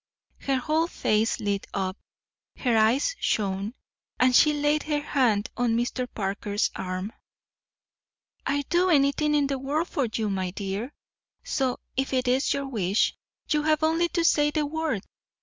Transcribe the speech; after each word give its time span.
Her 0.39 0.55
whole 0.57 0.87
face 0.87 1.39
lit 1.39 1.67
up, 1.75 1.95
her 2.57 2.75
eyes 2.75 3.15
shone, 3.19 3.75
and 4.19 4.35
she 4.35 4.51
laid 4.51 4.81
her 4.81 4.99
hand 5.01 5.49
on 5.55 5.77
Mr. 5.77 6.07
Parker's 6.11 6.71
arm. 6.75 7.13
"I'd 8.43 8.67
do 8.69 8.89
anything 8.89 9.35
in 9.35 9.45
the 9.45 9.59
world 9.59 9.89
for 9.89 10.07
you, 10.11 10.31
my 10.31 10.49
dear; 10.49 10.91
so 11.43 11.77
if 11.95 12.13
it 12.13 12.27
is 12.27 12.51
your 12.51 12.67
wish, 12.67 13.15
you 13.51 13.61
have 13.61 13.83
only 13.83 14.09
to 14.09 14.23
say 14.23 14.49
the 14.49 14.65
word. 14.65 15.03